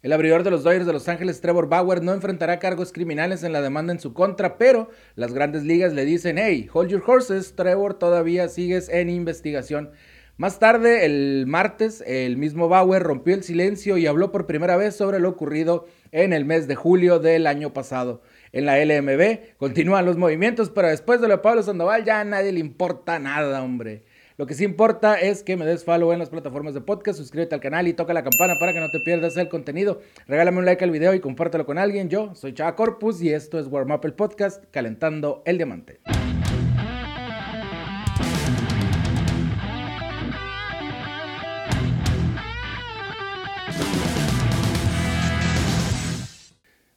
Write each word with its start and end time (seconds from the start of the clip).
El 0.00 0.12
abridor 0.12 0.44
de 0.44 0.52
los 0.52 0.62
Dodgers 0.62 0.86
de 0.86 0.92
Los 0.92 1.08
Ángeles, 1.08 1.40
Trevor 1.40 1.68
Bauer, 1.68 2.04
no 2.04 2.12
enfrentará 2.12 2.60
cargos 2.60 2.92
criminales 2.92 3.42
en 3.42 3.52
la 3.52 3.60
demanda 3.60 3.92
en 3.92 3.98
su 3.98 4.14
contra, 4.14 4.56
pero 4.56 4.90
las 5.16 5.34
grandes 5.34 5.64
ligas 5.64 5.92
le 5.92 6.04
dicen, 6.04 6.38
hey, 6.38 6.68
hold 6.72 6.88
your 6.88 7.02
horses, 7.04 7.56
Trevor, 7.56 7.94
todavía 7.94 8.48
sigues 8.48 8.88
en 8.88 9.10
investigación. 9.10 9.90
Más 10.36 10.60
tarde, 10.60 11.04
el 11.04 11.46
martes, 11.48 12.04
el 12.06 12.36
mismo 12.36 12.68
Bauer 12.68 13.02
rompió 13.02 13.34
el 13.34 13.42
silencio 13.42 13.98
y 13.98 14.06
habló 14.06 14.30
por 14.30 14.46
primera 14.46 14.76
vez 14.76 14.94
sobre 14.94 15.18
lo 15.18 15.30
ocurrido 15.30 15.86
en 16.12 16.32
el 16.32 16.44
mes 16.44 16.68
de 16.68 16.76
julio 16.76 17.18
del 17.18 17.48
año 17.48 17.72
pasado. 17.72 18.22
En 18.52 18.66
la 18.66 18.78
LMB 18.78 19.56
continúan 19.56 20.06
los 20.06 20.16
movimientos, 20.16 20.70
pero 20.70 20.86
después 20.86 21.20
de 21.20 21.26
lo 21.26 21.34
de 21.34 21.42
Pablo 21.42 21.64
Sandoval 21.64 22.04
ya 22.04 22.20
a 22.20 22.24
nadie 22.24 22.52
le 22.52 22.60
importa 22.60 23.18
nada, 23.18 23.64
hombre. 23.64 24.04
Lo 24.38 24.46
que 24.46 24.54
sí 24.54 24.62
importa 24.62 25.18
es 25.18 25.42
que 25.42 25.56
me 25.56 25.66
des 25.66 25.82
follow 25.82 26.12
en 26.12 26.20
las 26.20 26.30
plataformas 26.30 26.72
de 26.72 26.80
podcast, 26.80 27.18
suscríbete 27.18 27.56
al 27.56 27.60
canal 27.60 27.88
y 27.88 27.92
toca 27.92 28.12
la 28.12 28.22
campana 28.22 28.54
para 28.60 28.72
que 28.72 28.78
no 28.78 28.88
te 28.88 29.00
pierdas 29.00 29.36
el 29.36 29.48
contenido. 29.48 30.00
Regálame 30.28 30.58
un 30.58 30.64
like 30.64 30.84
al 30.84 30.92
video 30.92 31.12
y 31.12 31.18
compártelo 31.18 31.66
con 31.66 31.76
alguien. 31.76 32.08
Yo 32.08 32.36
soy 32.36 32.54
Chava 32.54 32.76
Corpus 32.76 33.20
y 33.20 33.32
esto 33.32 33.58
es 33.58 33.66
Warm 33.66 33.90
Up 33.90 34.02
el 34.04 34.14
Podcast, 34.14 34.64
calentando 34.70 35.42
el 35.44 35.56
diamante. 35.56 35.98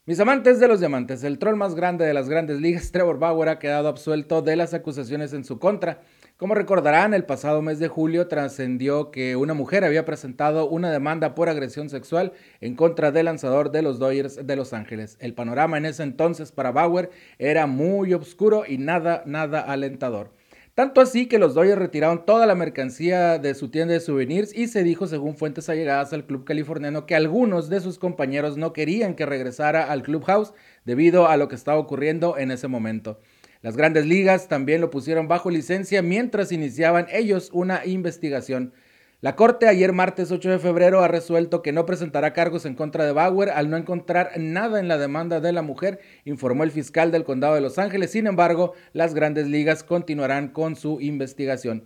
Mis 0.04 0.20
amantes 0.20 0.60
de 0.60 0.68
los 0.68 0.78
diamantes, 0.78 1.24
el 1.24 1.38
troll 1.40 1.56
más 1.56 1.74
grande 1.74 2.04
de 2.04 2.14
las 2.14 2.28
grandes 2.28 2.60
ligas, 2.60 2.92
Trevor 2.92 3.18
Bauer, 3.18 3.48
ha 3.48 3.58
quedado 3.58 3.88
absuelto 3.88 4.42
de 4.42 4.54
las 4.54 4.74
acusaciones 4.74 5.32
en 5.32 5.42
su 5.42 5.58
contra. 5.58 6.02
Como 6.42 6.56
recordarán, 6.56 7.14
el 7.14 7.22
pasado 7.22 7.62
mes 7.62 7.78
de 7.78 7.86
julio 7.86 8.26
trascendió 8.26 9.12
que 9.12 9.36
una 9.36 9.54
mujer 9.54 9.84
había 9.84 10.04
presentado 10.04 10.68
una 10.68 10.90
demanda 10.90 11.36
por 11.36 11.48
agresión 11.48 11.88
sexual 11.88 12.32
en 12.60 12.74
contra 12.74 13.12
del 13.12 13.26
lanzador 13.26 13.70
de 13.70 13.80
los 13.80 14.00
Dodgers 14.00 14.44
de 14.44 14.56
Los 14.56 14.72
Ángeles. 14.72 15.16
El 15.20 15.34
panorama 15.34 15.78
en 15.78 15.86
ese 15.86 16.02
entonces 16.02 16.50
para 16.50 16.72
Bauer 16.72 17.10
era 17.38 17.68
muy 17.68 18.12
oscuro 18.12 18.64
y 18.66 18.78
nada, 18.78 19.22
nada 19.24 19.60
alentador. 19.60 20.32
Tanto 20.74 21.00
así 21.00 21.28
que 21.28 21.38
los 21.38 21.54
Dodgers 21.54 21.78
retiraron 21.78 22.26
toda 22.26 22.44
la 22.46 22.56
mercancía 22.56 23.38
de 23.38 23.54
su 23.54 23.68
tienda 23.68 23.94
de 23.94 24.00
souvenirs 24.00 24.52
y 24.52 24.66
se 24.66 24.82
dijo, 24.82 25.06
según 25.06 25.36
fuentes 25.36 25.68
allegadas 25.68 26.12
al 26.12 26.26
club 26.26 26.44
californiano, 26.44 27.06
que 27.06 27.14
algunos 27.14 27.68
de 27.68 27.80
sus 27.80 28.00
compañeros 28.00 28.56
no 28.56 28.72
querían 28.72 29.14
que 29.14 29.26
regresara 29.26 29.84
al 29.84 30.02
clubhouse 30.02 30.54
debido 30.84 31.28
a 31.28 31.36
lo 31.36 31.46
que 31.46 31.54
estaba 31.54 31.78
ocurriendo 31.78 32.36
en 32.36 32.50
ese 32.50 32.66
momento. 32.66 33.20
Las 33.62 33.76
grandes 33.76 34.06
ligas 34.06 34.48
también 34.48 34.80
lo 34.80 34.90
pusieron 34.90 35.28
bajo 35.28 35.48
licencia 35.48 36.02
mientras 36.02 36.50
iniciaban 36.50 37.06
ellos 37.12 37.48
una 37.52 37.86
investigación. 37.86 38.72
La 39.20 39.36
Corte 39.36 39.68
ayer 39.68 39.92
martes 39.92 40.32
8 40.32 40.50
de 40.50 40.58
febrero 40.58 41.00
ha 41.00 41.06
resuelto 41.06 41.62
que 41.62 41.70
no 41.70 41.86
presentará 41.86 42.32
cargos 42.32 42.66
en 42.66 42.74
contra 42.74 43.04
de 43.04 43.12
Bauer 43.12 43.50
al 43.50 43.70
no 43.70 43.76
encontrar 43.76 44.32
nada 44.36 44.80
en 44.80 44.88
la 44.88 44.98
demanda 44.98 45.38
de 45.38 45.52
la 45.52 45.62
mujer, 45.62 46.00
informó 46.24 46.64
el 46.64 46.72
fiscal 46.72 47.12
del 47.12 47.22
condado 47.22 47.54
de 47.54 47.60
Los 47.60 47.78
Ángeles. 47.78 48.10
Sin 48.10 48.26
embargo, 48.26 48.72
las 48.92 49.14
grandes 49.14 49.46
ligas 49.46 49.84
continuarán 49.84 50.48
con 50.48 50.74
su 50.74 51.00
investigación. 51.00 51.84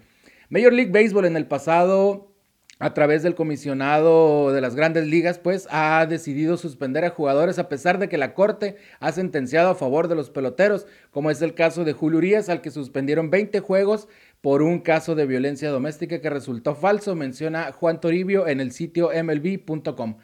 Major 0.48 0.72
League 0.72 0.92
Baseball 0.92 1.26
en 1.26 1.36
el 1.36 1.46
pasado 1.46 2.32
a 2.78 2.92
través 2.92 3.22
del 3.22 3.34
comisionado 3.34 4.52
de 4.52 4.60
las 4.60 4.74
grandes 4.74 5.06
ligas, 5.06 5.38
pues 5.38 5.66
ha 5.70 6.04
decidido 6.06 6.58
suspender 6.58 7.04
a 7.04 7.10
jugadores 7.10 7.58
a 7.58 7.68
pesar 7.70 7.98
de 7.98 8.08
que 8.08 8.18
la 8.18 8.34
corte 8.34 8.76
ha 9.00 9.12
sentenciado 9.12 9.70
a 9.70 9.74
favor 9.74 10.08
de 10.08 10.14
los 10.14 10.28
peloteros, 10.28 10.86
como 11.10 11.30
es 11.30 11.40
el 11.40 11.54
caso 11.54 11.84
de 11.84 11.94
Julio 11.94 12.18
Urias, 12.18 12.50
al 12.50 12.60
que 12.60 12.70
suspendieron 12.70 13.30
20 13.30 13.60
juegos 13.60 14.08
por 14.42 14.60
un 14.62 14.80
caso 14.80 15.14
de 15.14 15.26
violencia 15.26 15.70
doméstica 15.70 16.20
que 16.20 16.28
resultó 16.28 16.74
falso, 16.74 17.14
menciona 17.14 17.72
Juan 17.72 18.00
Toribio 18.00 18.46
en 18.46 18.60
el 18.60 18.72
sitio 18.72 19.10
mlb.com. 19.10 20.18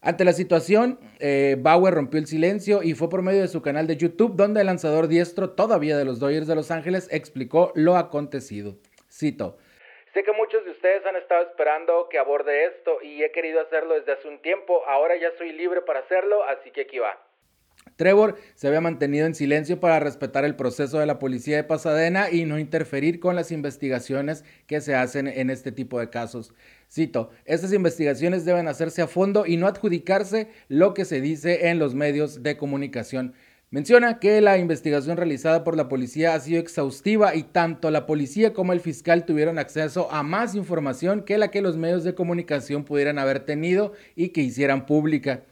Ante 0.00 0.24
la 0.24 0.34
situación, 0.34 0.98
eh, 1.18 1.56
Bauer 1.58 1.94
rompió 1.94 2.20
el 2.20 2.26
silencio 2.26 2.82
y 2.82 2.92
fue 2.92 3.08
por 3.08 3.22
medio 3.22 3.40
de 3.40 3.48
su 3.48 3.62
canal 3.62 3.86
de 3.86 3.96
YouTube, 3.96 4.36
donde 4.36 4.60
el 4.60 4.66
lanzador 4.66 5.08
diestro, 5.08 5.50
todavía 5.50 5.96
de 5.96 6.04
los 6.04 6.18
Dodgers 6.18 6.46
de 6.46 6.56
Los 6.56 6.70
Ángeles, 6.70 7.08
explicó 7.10 7.72
lo 7.74 7.96
acontecido. 7.96 8.76
Cito. 9.10 9.56
Sé 10.14 10.22
que 10.22 10.30
muchos 10.30 10.64
de 10.64 10.70
ustedes 10.70 11.04
han 11.04 11.16
estado 11.16 11.42
esperando 11.42 12.08
que 12.08 12.18
aborde 12.18 12.66
esto 12.66 13.02
y 13.02 13.24
he 13.24 13.32
querido 13.32 13.60
hacerlo 13.60 13.94
desde 13.94 14.12
hace 14.12 14.28
un 14.28 14.40
tiempo. 14.40 14.86
Ahora 14.86 15.16
ya 15.16 15.36
soy 15.36 15.52
libre 15.52 15.82
para 15.82 16.00
hacerlo, 16.00 16.44
así 16.44 16.70
que 16.70 16.82
aquí 16.82 17.00
va. 17.00 17.20
Trevor 17.96 18.36
se 18.54 18.68
había 18.68 18.80
mantenido 18.80 19.26
en 19.26 19.34
silencio 19.34 19.80
para 19.80 19.98
respetar 19.98 20.44
el 20.44 20.54
proceso 20.54 21.00
de 21.00 21.06
la 21.06 21.18
policía 21.18 21.56
de 21.56 21.64
Pasadena 21.64 22.30
y 22.30 22.44
no 22.44 22.60
interferir 22.60 23.18
con 23.18 23.34
las 23.34 23.50
investigaciones 23.50 24.44
que 24.68 24.80
se 24.80 24.94
hacen 24.94 25.26
en 25.26 25.50
este 25.50 25.72
tipo 25.72 25.98
de 25.98 26.10
casos. 26.10 26.54
Cito, 26.88 27.30
estas 27.44 27.72
investigaciones 27.72 28.44
deben 28.44 28.68
hacerse 28.68 29.02
a 29.02 29.08
fondo 29.08 29.46
y 29.46 29.56
no 29.56 29.66
adjudicarse 29.66 30.48
lo 30.68 30.94
que 30.94 31.04
se 31.04 31.20
dice 31.20 31.68
en 31.68 31.80
los 31.80 31.96
medios 31.96 32.44
de 32.44 32.56
comunicación. 32.56 33.34
Menciona 33.74 34.20
que 34.20 34.40
la 34.40 34.56
investigación 34.56 35.16
realizada 35.16 35.64
por 35.64 35.76
la 35.76 35.88
policía 35.88 36.36
ha 36.36 36.38
sido 36.38 36.60
exhaustiva 36.60 37.34
y 37.34 37.42
tanto 37.42 37.90
la 37.90 38.06
policía 38.06 38.52
como 38.52 38.72
el 38.72 38.78
fiscal 38.78 39.24
tuvieron 39.24 39.58
acceso 39.58 40.12
a 40.12 40.22
más 40.22 40.54
información 40.54 41.24
que 41.24 41.38
la 41.38 41.50
que 41.50 41.60
los 41.60 41.76
medios 41.76 42.04
de 42.04 42.14
comunicación 42.14 42.84
pudieran 42.84 43.18
haber 43.18 43.40
tenido 43.40 43.92
y 44.14 44.28
que 44.28 44.42
hicieran 44.42 44.86
pública. 44.86 45.42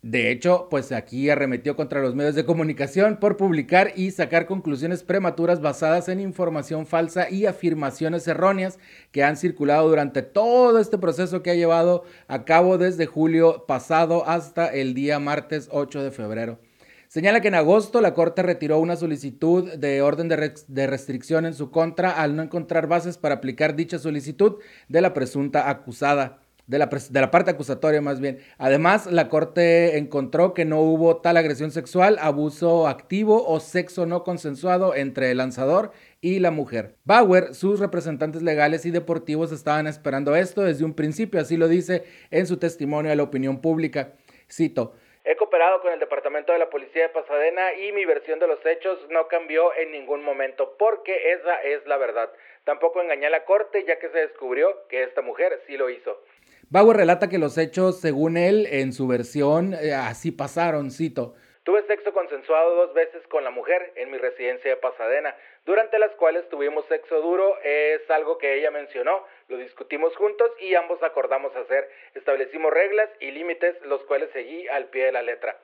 De 0.00 0.30
hecho, 0.30 0.68
pues 0.70 0.90
aquí 0.90 1.28
arremetió 1.28 1.76
contra 1.76 2.00
los 2.00 2.14
medios 2.14 2.34
de 2.34 2.46
comunicación 2.46 3.18
por 3.18 3.36
publicar 3.36 3.92
y 3.94 4.10
sacar 4.10 4.46
conclusiones 4.46 5.02
prematuras 5.02 5.60
basadas 5.60 6.08
en 6.08 6.20
información 6.20 6.86
falsa 6.86 7.28
y 7.28 7.44
afirmaciones 7.44 8.26
erróneas 8.26 8.78
que 9.12 9.22
han 9.22 9.36
circulado 9.36 9.86
durante 9.86 10.22
todo 10.22 10.78
este 10.78 10.96
proceso 10.96 11.42
que 11.42 11.50
ha 11.50 11.54
llevado 11.56 12.04
a 12.26 12.46
cabo 12.46 12.78
desde 12.78 13.04
julio 13.04 13.66
pasado 13.66 14.26
hasta 14.26 14.68
el 14.68 14.94
día 14.94 15.18
martes 15.18 15.68
8 15.70 16.02
de 16.02 16.10
febrero. 16.10 16.69
Señala 17.10 17.40
que 17.40 17.48
en 17.48 17.56
agosto 17.56 18.00
la 18.00 18.14
Corte 18.14 18.40
retiró 18.40 18.78
una 18.78 18.94
solicitud 18.94 19.68
de 19.68 20.00
orden 20.00 20.28
de, 20.28 20.86
restricción 20.86 21.44
en 21.44 21.54
su 21.54 21.72
contra 21.72 22.12
al 22.12 22.36
no 22.36 22.42
encontrar 22.44 22.86
bases 22.86 23.18
para 23.18 23.34
aplicar 23.34 23.74
dicha 23.74 23.98
solicitud 23.98 24.58
de 24.88 25.00
la 25.00 25.12
presunta 25.12 25.68
acusada. 25.70 26.38
De 26.68 26.78
la, 26.78 26.86
de 26.86 27.20
la, 27.20 27.32
parte 27.32 27.50
acusatoria 27.50 28.00
más 28.00 28.20
bien. 28.20 28.38
Además, 28.58 29.06
la 29.06 29.28
Corte 29.28 29.98
encontró 29.98 30.54
que 30.54 30.64
no 30.64 30.82
hubo 30.82 31.16
tal 31.16 31.36
agresión 31.36 31.72
sexual, 31.72 32.16
abuso 32.20 32.86
activo 32.86 33.44
o 33.44 33.58
sexo 33.58 34.06
no 34.06 34.22
consensuado 34.22 34.94
entre 34.94 35.32
el 35.32 35.38
lanzador 35.38 35.90
y 36.20 36.38
la 36.38 36.52
mujer. 36.52 36.94
Bauer, 37.04 37.56
sus 37.56 37.80
representantes 37.80 38.42
legales 38.42 38.86
y 38.86 38.92
deportivos 38.92 39.50
estaban 39.50 39.88
esperando 39.88 40.36
esto 40.36 40.62
desde 40.62 40.84
un 40.84 40.94
principio, 40.94 41.40
así 41.40 41.56
lo 41.56 41.66
dice 41.66 42.04
en 42.30 42.46
su 42.46 42.58
testimonio 42.58 43.10
a 43.10 43.16
la 43.16 43.24
opinión 43.24 43.60
pública. 43.60 44.12
Cito, 44.48 44.94
He 45.30 45.36
cooperado 45.36 45.80
con 45.80 45.92
el 45.92 46.00
Departamento 46.00 46.52
de 46.52 46.58
la 46.58 46.70
Policía 46.70 47.02
de 47.02 47.08
Pasadena 47.10 47.72
y 47.74 47.92
mi 47.92 48.04
versión 48.04 48.40
de 48.40 48.48
los 48.48 48.58
hechos 48.66 48.98
no 49.10 49.28
cambió 49.28 49.72
en 49.76 49.92
ningún 49.92 50.24
momento 50.24 50.74
porque 50.76 51.34
esa 51.34 51.62
es 51.62 51.86
la 51.86 51.98
verdad. 51.98 52.32
Tampoco 52.64 53.00
engañé 53.00 53.26
a 53.26 53.30
la 53.30 53.44
corte 53.44 53.84
ya 53.86 54.00
que 54.00 54.08
se 54.08 54.18
descubrió 54.18 54.88
que 54.88 55.04
esta 55.04 55.22
mujer 55.22 55.62
sí 55.68 55.76
lo 55.76 55.88
hizo. 55.88 56.20
Bauer 56.68 56.96
relata 56.96 57.28
que 57.28 57.38
los 57.38 57.58
hechos, 57.58 58.00
según 58.00 58.36
él, 58.36 58.66
en 58.72 58.92
su 58.92 59.06
versión, 59.06 59.72
eh, 59.74 59.94
así 59.94 60.32
pasaron, 60.32 60.90
cito. 60.90 61.34
Tuve 61.62 61.86
sexo 61.86 62.12
consensuado 62.12 62.74
dos 62.74 62.94
veces 62.94 63.24
con 63.28 63.44
la 63.44 63.50
mujer 63.50 63.92
en 63.94 64.10
mi 64.10 64.18
residencia 64.18 64.68
de 64.72 64.78
Pasadena, 64.78 65.36
durante 65.64 66.00
las 66.00 66.10
cuales 66.16 66.48
tuvimos 66.48 66.84
sexo 66.86 67.20
duro, 67.20 67.56
es 67.62 68.00
algo 68.10 68.36
que 68.38 68.58
ella 68.58 68.72
mencionó, 68.72 69.24
lo 69.50 69.58
discutimos 69.58 70.16
juntos 70.16 70.48
y 70.60 70.74
ambos 70.74 71.02
acordamos 71.02 71.54
hacer. 71.56 71.88
Establecimos 72.14 72.72
reglas 72.72 73.10
y 73.20 73.32
límites, 73.32 73.74
los 73.84 74.02
cuales 74.04 74.30
seguí 74.32 74.66
al 74.68 74.86
pie 74.86 75.06
de 75.06 75.12
la 75.12 75.22
letra. 75.22 75.58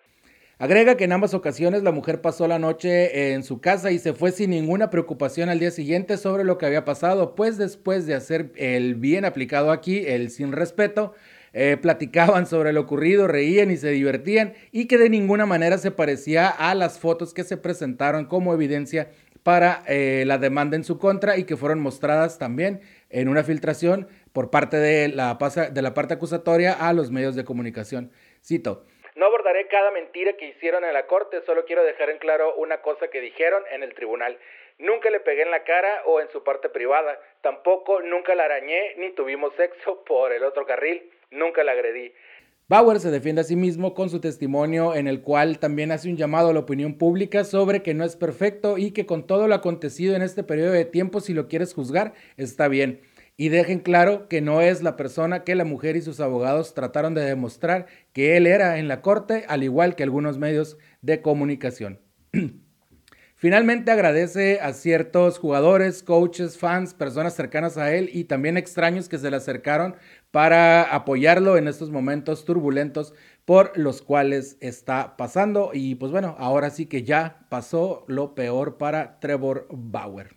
Agrega 0.59 0.97
que 0.97 1.05
en 1.05 1.13
ambas 1.13 1.35
ocasiones 1.35 1.83
la 1.83 1.93
mujer 1.93 2.21
pasó 2.21 2.49
la 2.49 2.59
noche 2.59 3.33
en 3.33 3.45
su 3.45 3.61
casa 3.61 3.93
y 3.93 3.99
se 3.99 4.15
fue 4.15 4.33
sin 4.33 4.51
ninguna 4.51 4.91
preocupación 4.91 5.51
al 5.51 5.61
día 5.61 5.71
siguiente 5.71 6.17
sobre 6.17 6.45
lo 6.45 6.59
que 6.59 6.67
había 6.67 6.85
pasado, 6.85 7.35
pues 7.35 7.59
después 7.59 8.07
de 8.07 8.15
hacer 8.15 8.53
el 8.57 8.95
bien 8.95 9.25
aplicado 9.27 9.71
aquí, 9.71 10.07
el 10.07 10.31
sin 10.31 10.53
respeto, 10.53 11.15
eh, 11.53 11.77
platicaban 11.77 12.47
sobre 12.47 12.73
lo 12.73 12.81
ocurrido, 12.81 13.29
reían 13.29 13.71
y 13.71 13.77
se 13.77 13.91
divertían 13.91 14.55
y 14.73 14.87
que 14.87 14.99
de 14.99 15.11
ninguna 15.11 15.47
manera 15.47 15.79
se 15.79 15.91
parecía 15.91 16.49
a 16.49 16.75
las 16.75 16.99
fotos 16.99 17.35
que 17.35 17.45
se 17.45 17.59
presentaron 17.59 18.25
como 18.25 18.55
evidencia 18.55 19.11
para 19.47 19.85
eh, 19.87 20.25
la 20.27 20.39
demanda 20.39 20.75
en 20.75 20.83
su 20.83 20.99
contra 20.99 21.37
y 21.37 21.45
que 21.45 21.57
fueron 21.57 21.79
mostradas 21.79 22.37
también 22.37 22.81
en 23.17 23.29
una 23.29 23.43
filtración 23.43 24.09
por 24.35 24.51
parte 24.51 24.77
de 24.77 25.09
la, 25.09 25.39
parte 25.39 26.15
acusatoria 26.15 26.75
a 26.75 26.93
los 26.93 27.11
medios 27.11 27.35
de 27.35 27.47
comunicación. 27.47 28.13
Cito. 28.45 28.85
No 29.15 29.25
abordaré 29.25 29.69
cada 29.69 29.91
mentira 29.91 30.35
que 30.35 30.49
hicieron 30.49 30.85
en 30.85 30.93
la 30.93 31.07
corte, 31.07 31.41
solo 31.47 31.65
quiero 31.65 31.83
dejar 31.83 32.11
en 32.11 32.19
claro 32.19 32.55
una 32.57 32.83
cosa 32.83 33.09
que 33.09 33.23
dijeron 33.23 33.63
en 33.73 33.83
el 33.83 33.95
tribunal. 33.95 34.39
Nunca 34.79 35.09
le 35.09 35.21
pegué 35.21 35.43
en 35.43 35.51
la 35.51 35.65
cara 35.65 36.03
o 36.05 36.21
en 36.21 36.29
su 36.29 36.45
parte 36.45 36.69
privada, 36.69 37.19
tampoco 37.41 38.03
nunca 38.03 38.35
la 38.35 38.45
arañé 38.45 38.95
ni 38.99 39.11
tuvimos 39.13 39.55
sexo 39.57 40.05
por 40.05 40.33
el 40.33 40.45
otro 40.45 40.67
carril. 40.67 41.11
Nunca 41.31 41.65
la 41.65 41.73
agredí. 41.73 42.13
Bauer 42.69 42.99
se 42.99 43.13
defiende 43.13 43.43
a 43.43 43.45
sí 43.45 43.55
mismo 43.55 43.95
con 43.95 44.11
su 44.11 44.19
testimonio 44.19 44.97
en 44.97 45.07
el 45.07 45.23
cual 45.23 45.61
también 45.61 45.93
hace 45.93 46.09
un 46.09 46.17
llamado 46.17 46.49
a 46.49 46.53
la 46.53 46.59
opinión 46.59 46.95
pública 46.99 47.45
sobre 47.45 47.81
que 47.85 47.95
no 47.95 48.03
es 48.03 48.17
perfecto 48.17 48.77
y 48.77 48.91
que 48.91 49.07
con 49.07 49.25
todo 49.25 49.47
lo 49.47 49.55
acontecido 49.55 50.17
en 50.17 50.23
este 50.23 50.43
periodo 50.43 50.73
de 50.73 50.85
tiempo, 50.85 51.21
si 51.21 51.33
lo 51.33 51.47
quieres 51.47 51.75
juzgar, 51.75 52.15
está 52.37 52.67
bien. 52.67 53.03
y 53.37 53.51
dejen 53.51 53.81
claro 53.81 54.29
que 54.29 54.41
no 54.41 54.63
es 54.63 54.83
la 54.83 54.97
persona 54.97 55.45
que 55.45 55.55
la 55.55 55.65
mujer 55.65 55.95
y 55.95 56.03
sus 56.03 56.21
abogados 56.21 56.75
trataron 56.75 57.15
de 57.15 57.21
demostrar 57.21 57.87
que 58.13 58.37
él 58.37 58.47
era 58.47 58.79
en 58.79 58.89
la 58.89 59.03
corte, 59.03 59.45
al 59.47 59.63
igual 59.63 59.95
que 59.95 60.03
algunos 60.03 60.39
medios 60.39 60.77
de 61.03 61.21
comunicación. 61.23 62.01
Finalmente 63.39 63.91
agradece 63.91 64.61
a 64.61 64.73
ciertos 64.73 65.39
jugadores, 65.39 66.03
coaches, 66.03 66.57
fans, 66.57 66.95
personas 66.95 67.35
cercanas 67.35 67.77
a 67.77 67.95
él 67.95 68.09
y 68.11 68.25
también 68.25 68.57
extraños 68.57 69.11
que 69.11 69.19
se 69.19 69.31
le 69.31 69.37
acercaron 69.37 69.95
para 70.31 70.83
apoyarlo 70.95 71.59
en 71.59 71.69
estos 71.69 71.91
momentos 71.91 72.47
turbulentos 72.47 73.13
por 73.45 73.77
los 73.77 74.01
cuales 74.01 74.57
está 74.61 75.19
pasando. 75.19 75.73
Y 75.75 75.97
pues 75.97 76.13
bueno, 76.13 76.35
ahora 76.39 76.71
sí 76.71 76.87
que 76.87 77.03
ya 77.03 77.47
pasó 77.51 78.07
lo 78.09 78.35
peor 78.35 78.79
para 78.79 79.21
Trevor 79.21 79.67
Bauer. 79.71 80.35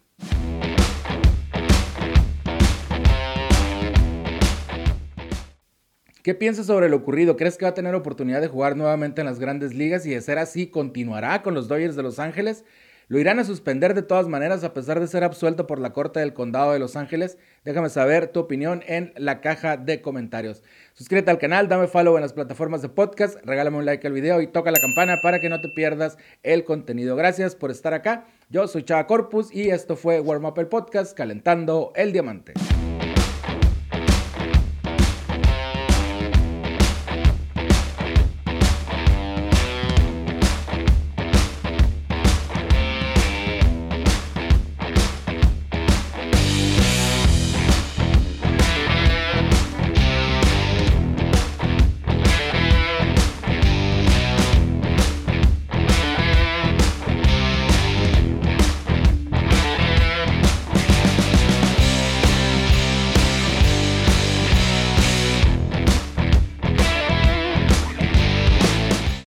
¿Qué 6.22 6.36
piensas 6.36 6.66
sobre 6.66 6.90
lo 6.90 6.98
ocurrido? 6.98 7.38
¿Crees 7.38 7.58
que 7.58 7.64
va 7.64 7.70
a 7.70 7.74
tener 7.74 7.96
oportunidad 7.96 8.42
de 8.42 8.50
jugar 8.50 8.76
nuevamente 8.76 9.22
en 9.22 9.26
las 9.26 9.40
grandes 9.40 9.74
ligas 9.74 10.06
y 10.06 10.10
de 10.10 10.20
ser 10.20 10.38
así 10.38 10.68
continuará 10.68 11.42
con 11.42 11.54
los 11.54 11.70
Dodgers 11.70 11.96
de 11.96 12.04
Los 12.04 12.20
Ángeles? 12.20 12.66
Lo 13.10 13.18
irán 13.18 13.40
a 13.40 13.44
suspender 13.44 13.96
de 13.96 14.04
todas 14.04 14.28
maneras 14.28 14.64
a 14.64 14.72
pesar 14.72 15.00
de 15.00 15.08
ser 15.08 15.24
absuelto 15.24 15.66
por 15.66 15.80
la 15.80 15.94
Corte 15.94 16.20
del 16.20 16.36
Condado 16.36 16.74
de 16.74 16.80
Los 16.80 16.96
Ángeles. 16.96 17.40
Déjame 17.66 17.90
saber 17.90 18.28
tu 18.28 18.40
opinión 18.40 18.84
en 18.86 19.14
la 19.18 19.42
caja 19.42 19.78
de 19.78 20.00
comentarios. 20.00 20.62
Suscríbete 20.94 21.32
al 21.32 21.40
canal, 21.40 21.68
dame 21.68 21.88
follow 21.88 22.18
en 22.18 22.22
las 22.22 22.34
plataformas 22.34 22.84
de 22.84 22.90
podcast, 22.90 23.44
regálame 23.44 23.78
un 23.78 23.86
like 23.86 24.06
al 24.06 24.14
video 24.14 24.42
y 24.42 24.48
toca 24.48 24.70
la 24.70 24.80
campana 24.80 25.18
para 25.24 25.40
que 25.40 25.50
no 25.50 25.60
te 25.60 25.70
pierdas 25.70 26.20
el 26.44 26.66
contenido. 26.66 27.16
Gracias 27.16 27.56
por 27.56 27.72
estar 27.72 27.96
acá. 27.96 28.28
Yo 28.52 28.68
soy 28.68 28.84
Chava 28.84 29.08
Corpus 29.08 29.52
y 29.52 29.72
esto 29.72 29.96
fue 29.96 30.20
Warm 30.20 30.46
Up 30.46 30.60
el 30.60 30.68
Podcast 30.68 31.18
calentando 31.18 31.92
el 31.96 32.14
diamante. 32.14 32.54